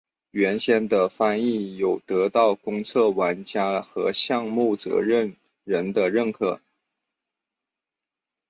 [0.31, 6.59] 原先的翻译有得到公测玩家和项目负责人认可。